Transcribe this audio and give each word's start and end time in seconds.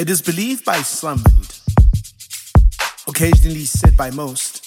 It 0.00 0.08
is 0.08 0.22
believed 0.22 0.64
by 0.64 0.78
some 0.78 1.22
and 1.26 1.60
occasionally 3.06 3.66
said 3.66 3.98
by 3.98 4.10
most 4.10 4.64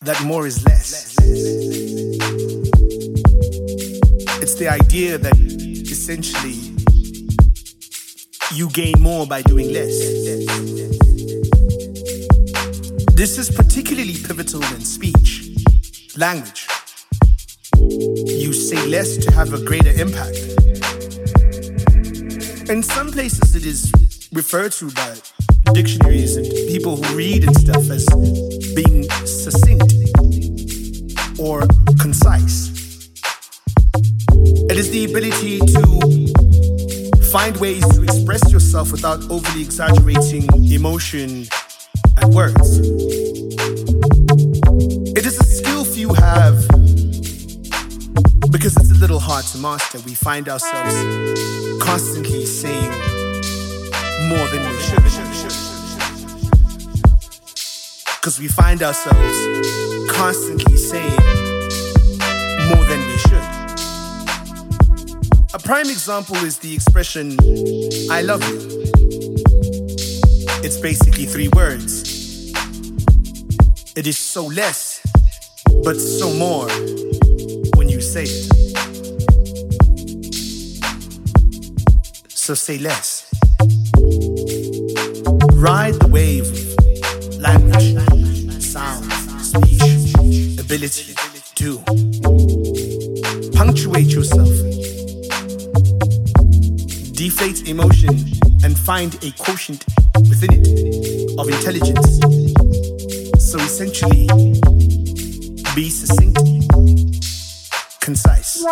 that 0.00 0.24
more 0.24 0.46
is 0.46 0.64
less. 0.64 1.16
It's 4.40 4.54
the 4.54 4.68
idea 4.70 5.18
that 5.18 5.36
essentially 5.36 6.74
you 8.54 8.70
gain 8.70 8.98
more 9.02 9.26
by 9.26 9.42
doing 9.42 9.70
less. 9.70 9.98
This 13.14 13.36
is 13.36 13.50
particularly 13.54 14.14
pivotal 14.14 14.62
in 14.62 14.80
speech, 14.80 15.58
language. 16.16 16.66
You 17.76 18.54
say 18.54 18.86
less 18.86 19.18
to 19.18 19.30
have 19.32 19.52
a 19.52 19.62
greater 19.62 19.92
impact. 19.92 20.49
In 22.70 22.84
some 22.84 23.10
places, 23.10 23.56
it 23.56 23.66
is 23.66 23.90
referred 24.32 24.70
to 24.74 24.92
by 24.92 25.16
dictionaries 25.72 26.36
and 26.36 26.46
people 26.68 26.94
who 26.94 27.16
read 27.16 27.42
and 27.42 27.56
stuff 27.56 27.90
as 27.90 28.06
being 28.76 29.10
succinct 29.26 29.92
or 31.36 31.66
concise. 31.98 32.70
It 34.70 34.76
is 34.76 34.88
the 34.92 35.04
ability 35.04 35.58
to 35.58 37.24
find 37.32 37.56
ways 37.56 37.84
to 37.88 38.04
express 38.04 38.52
yourself 38.52 38.92
without 38.92 39.28
overly 39.32 39.62
exaggerating 39.62 40.46
emotion 40.70 41.48
and 42.18 42.32
words. 42.32 43.29
To 49.42 49.58
master. 49.58 49.98
We 50.00 50.14
find 50.14 50.48
ourselves 50.48 50.94
constantly 51.82 52.44
saying 52.46 52.90
more 54.28 54.46
than 54.48 54.68
we 54.68 54.78
should. 54.80 55.02
Because 58.16 58.38
we 58.38 58.48
find 58.48 58.82
ourselves 58.82 60.08
constantly 60.10 60.76
saying 60.76 61.16
more 62.68 62.84
than 62.84 63.00
we 63.06 63.16
should. 63.18 63.42
A 65.54 65.58
prime 65.58 65.88
example 65.88 66.36
is 66.36 66.58
the 66.58 66.74
expression, 66.74 67.36
I 68.10 68.22
love 68.22 68.46
you. 68.48 68.58
It's 70.62 70.76
basically 70.76 71.24
three 71.26 71.48
words. 71.48 72.52
It 73.96 74.06
is 74.06 74.18
so 74.18 74.46
less, 74.46 75.00
but 75.82 75.96
so 75.96 76.32
more 76.34 76.68
when 77.76 77.88
you 77.88 78.00
say 78.00 78.24
it. 78.24 78.69
So 82.50 82.54
say 82.54 82.78
less. 82.78 83.30
Ride 85.54 85.94
the 85.94 86.08
wave 86.10 86.48
of 86.50 87.38
language, 87.38 88.60
sound, 88.60 89.04
speech, 89.40 90.58
ability, 90.58 91.14
do. 91.54 91.78
Punctuate 93.56 94.08
yourself. 94.08 94.50
Deflate 97.14 97.68
emotion 97.68 98.18
and 98.64 98.76
find 98.76 99.14
a 99.22 99.30
quotient 99.38 99.84
within 100.28 100.50
it 100.52 101.38
of 101.38 101.46
intelligence. 101.46 102.18
So 103.38 103.60
essentially, 103.60 104.26
be 105.76 105.88
succinct, 105.88 106.40
concise, 108.00 108.64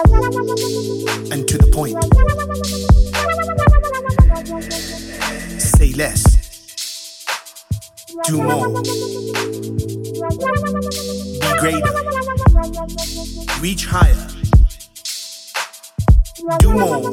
and 1.30 1.46
to 1.46 1.58
the 1.58 1.70
point. 1.72 3.07
Say 5.78 5.92
less, 5.92 6.24
do 8.26 8.42
more, 8.42 8.82
be 8.82 8.90
greater, 11.60 11.92
reach 13.60 13.86
higher, 13.86 14.26
do 16.58 16.72
more. 16.72 17.10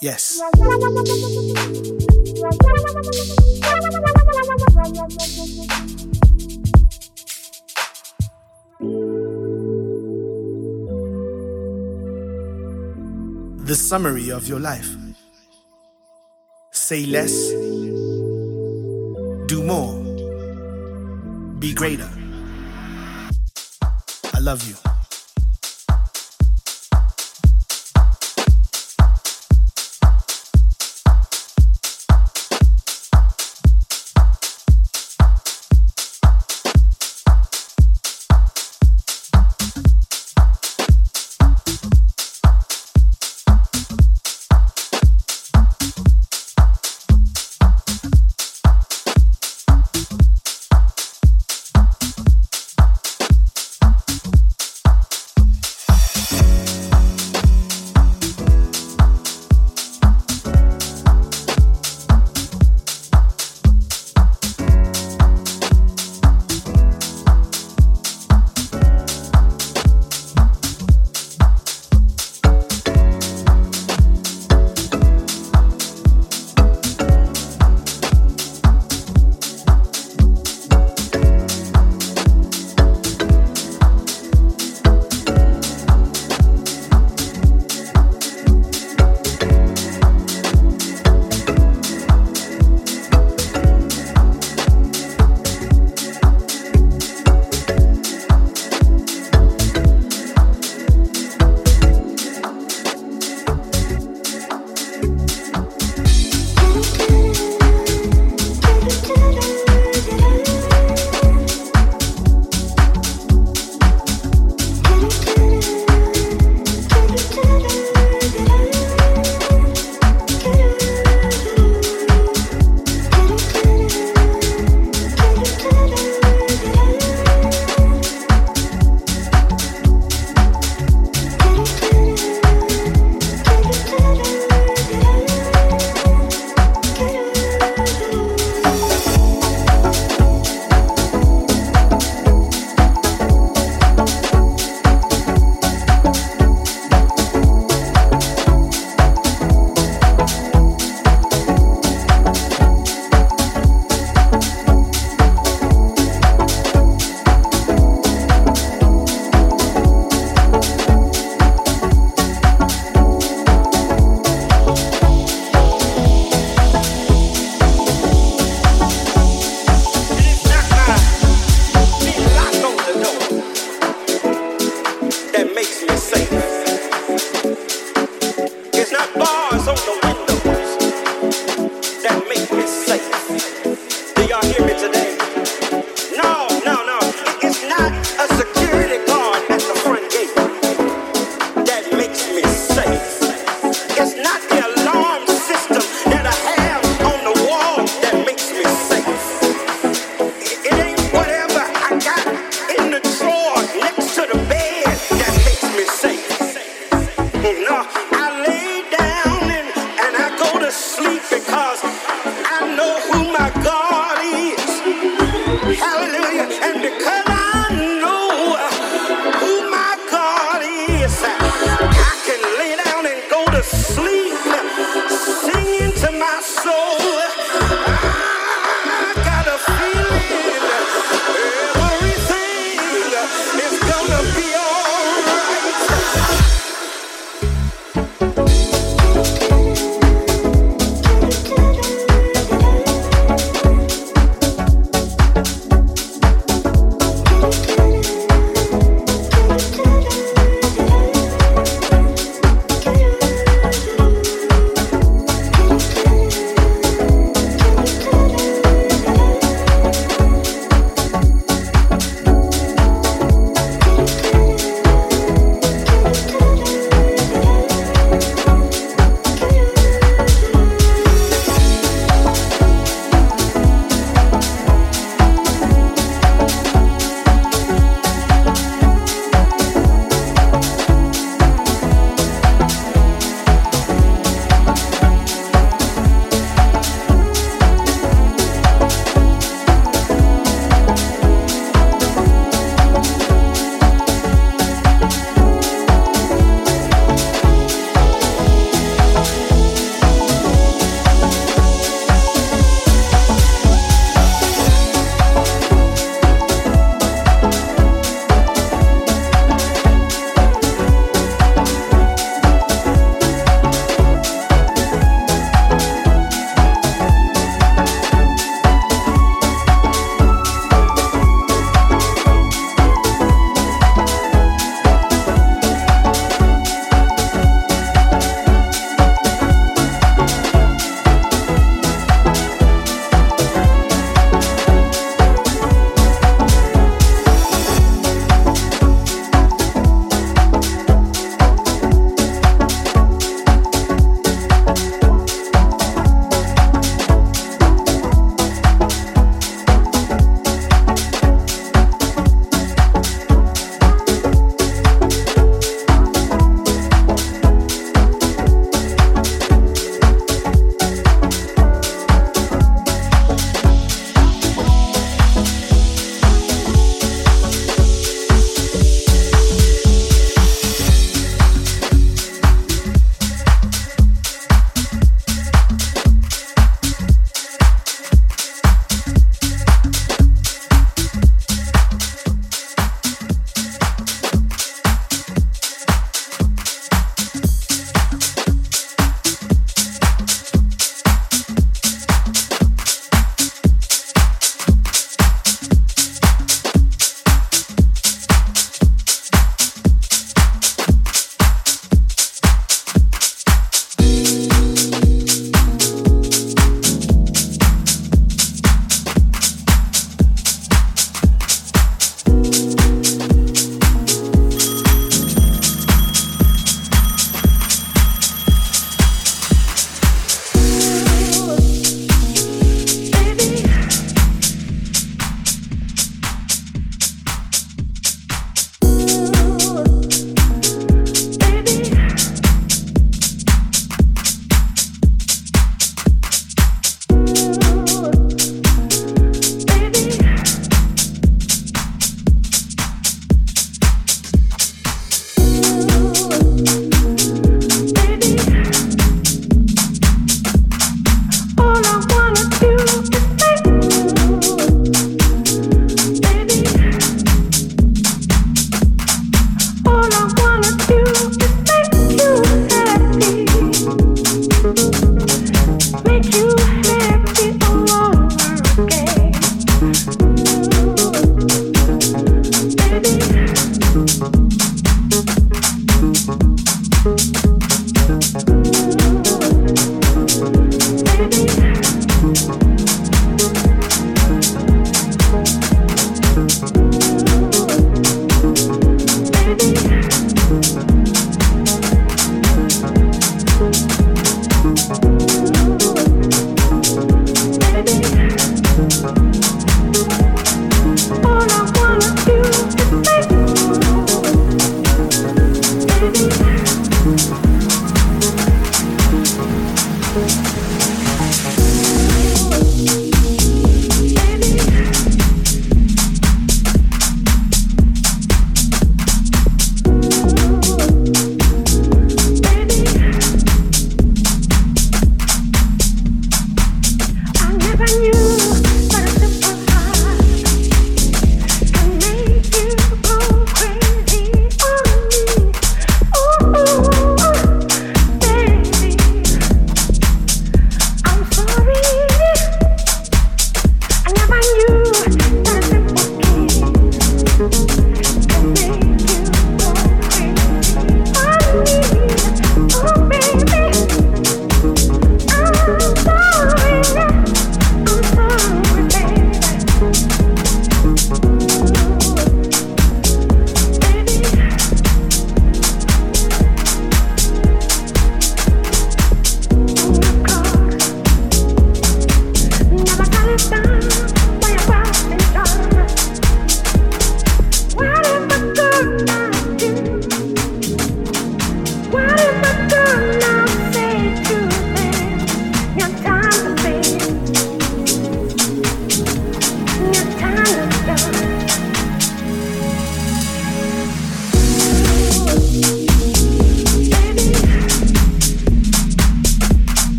Yes. 0.00 0.40
The 13.74 13.80
summary 13.80 14.30
of 14.30 14.46
your 14.46 14.60
life. 14.60 14.88
Say 16.70 17.06
less, 17.06 17.34
do 19.48 19.64
more, 19.64 19.98
be 21.58 21.74
greater. 21.74 22.08
I 24.32 24.38
love 24.38 24.62
you. 24.68 24.93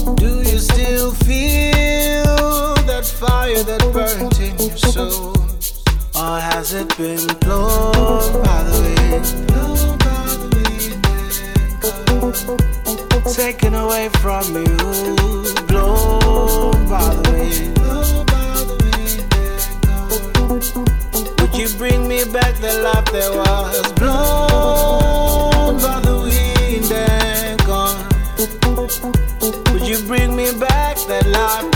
Do 0.00 0.40
you 0.40 0.58
still 0.58 1.12
feel 1.12 2.24
that 2.86 3.04
fire 3.04 3.62
that 3.62 3.92
burnt 3.92 4.40
in 4.40 4.58
your 4.58 4.76
soul? 4.78 5.36
Or 6.14 6.40
has 6.40 6.72
it 6.72 6.96
been 6.96 7.26
blown 7.40 8.42
by 8.42 8.62
the 8.62 8.80
wind? 8.80 9.40
Taken 13.34 13.74
away 13.74 14.08
from 14.20 14.44
you, 14.56 14.76
blown 15.66 16.88
by 16.88 17.14
the 17.14 17.22
wind. 17.30 17.78
Would 21.40 21.54
you 21.54 21.68
bring 21.76 22.08
me 22.08 22.24
back 22.24 22.54
the 22.56 22.80
that 23.12 23.30
was 23.36 23.92
blown 23.92 25.76
by 25.78 26.00
the 26.00 26.16
wind 26.24 26.90
and 26.90 27.60
gone? 27.66 29.29
you 29.90 30.00
bring 30.02 30.36
me 30.36 30.52
back 30.52 30.96
that 31.08 31.26
life 31.26 31.69